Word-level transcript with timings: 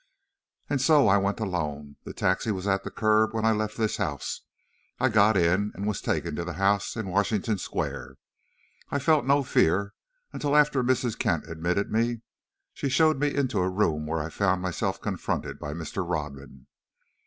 "And 0.67 0.81
so, 0.81 1.07
I 1.07 1.17
went 1.19 1.39
alone. 1.39 1.95
The 2.05 2.13
taxi 2.15 2.49
was 2.49 2.65
at 2.65 2.83
the 2.83 2.89
curb 2.89 3.35
when 3.35 3.45
I 3.45 3.51
left 3.51 3.77
this 3.77 3.97
house. 3.97 4.41
I 4.99 5.09
got 5.09 5.37
in, 5.37 5.71
and 5.75 5.85
was 5.85 6.01
taken 6.01 6.35
to 6.37 6.43
the 6.43 6.53
house 6.53 6.95
in 6.97 7.05
Washington 7.09 7.59
Square. 7.59 8.15
I 8.89 8.97
felt 8.97 9.25
no 9.27 9.43
fear 9.43 9.93
until, 10.33 10.55
after 10.57 10.83
Mrs. 10.83 11.19
Kent 11.19 11.47
admitted 11.47 11.91
me, 11.91 12.21
she 12.73 12.89
showed 12.89 13.19
me 13.19 13.31
into 13.35 13.59
a 13.59 13.69
room 13.69 14.07
where 14.07 14.21
I 14.23 14.29
found 14.29 14.59
myself 14.59 14.99
confronted 14.99 15.59
by 15.59 15.71
Mr. 15.75 16.03
Rodman. 16.03 16.65